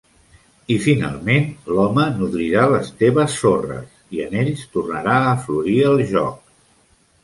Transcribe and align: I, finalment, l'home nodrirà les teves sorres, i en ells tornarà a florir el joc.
I, 0.35 0.77
finalment, 0.85 1.45
l'home 1.73 2.07
nodrirà 2.15 2.65
les 2.73 2.91
teves 3.03 3.37
sorres, 3.45 3.87
i 4.19 4.27
en 4.29 4.37
ells 4.45 4.69
tornarà 4.77 5.23
a 5.33 5.41
florir 5.49 5.81
el 5.97 6.07
joc. 6.19 6.47